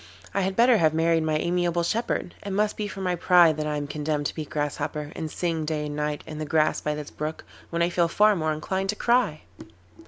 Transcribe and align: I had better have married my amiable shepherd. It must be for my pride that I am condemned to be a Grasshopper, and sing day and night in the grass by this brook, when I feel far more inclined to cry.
I 0.33 0.41
had 0.41 0.55
better 0.55 0.77
have 0.77 0.95
married 0.95 1.21
my 1.21 1.37
amiable 1.37 1.83
shepherd. 1.83 2.33
It 2.43 2.49
must 2.49 2.75
be 2.75 2.87
for 2.87 3.01
my 3.01 3.13
pride 3.13 3.57
that 3.57 3.67
I 3.67 3.77
am 3.77 3.85
condemned 3.85 4.25
to 4.25 4.33
be 4.33 4.41
a 4.41 4.45
Grasshopper, 4.45 5.11
and 5.15 5.29
sing 5.29 5.63
day 5.63 5.85
and 5.85 5.95
night 5.95 6.23
in 6.25 6.39
the 6.39 6.43
grass 6.45 6.81
by 6.81 6.95
this 6.95 7.11
brook, 7.11 7.43
when 7.69 7.83
I 7.83 7.89
feel 7.91 8.07
far 8.07 8.35
more 8.35 8.51
inclined 8.51 8.89
to 8.89 8.95
cry. 8.95 9.41